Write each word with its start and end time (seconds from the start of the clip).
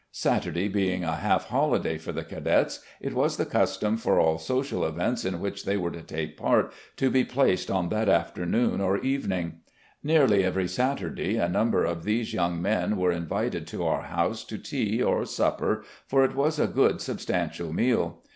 Saturday 0.11 0.67
being 0.67 1.03
a 1.03 1.17
half 1.17 1.45
holiday 1.49 1.95
for 1.99 2.11
the 2.11 2.23
cadets, 2.23 2.79
it 2.99 3.13
was 3.13 3.37
the 3.37 3.45
custom 3.45 3.97
for 3.97 4.19
all 4.19 4.39
social 4.39 4.83
events 4.83 5.23
in 5.23 5.39
which 5.39 5.63
they 5.63 5.77
were 5.77 5.91
to 5.91 6.01
take 6.01 6.35
part 6.37 6.73
to 6.97 7.11
be 7.11 7.23
placed 7.23 7.69
on 7.69 7.87
i8 7.87 7.91
RECOLLECTIONS 7.91 7.93
OF 7.99 7.99
GENERAL 8.01 8.01
LEE 8.01 8.05
that 8.05 8.19
afternoon 8.67 8.81
or 8.81 8.97
evening. 8.97 9.59
Nearly 10.03 10.43
every 10.43 10.67
Saturday 10.67 11.37
a 11.37 11.47
number 11.47 11.85
of 11.85 12.03
these 12.03 12.33
young 12.33 12.59
men 12.59 12.97
were 12.97 13.11
invited 13.11 13.67
to 13.67 13.85
our 13.85 14.01
house 14.01 14.43
to 14.45 14.57
tea, 14.57 15.03
or 15.03 15.23
supper, 15.23 15.83
for 16.07 16.25
it 16.25 16.33
was 16.33 16.57
a 16.57 16.65
good, 16.65 16.99
substantial 16.99 17.71
meal. 17.71 18.23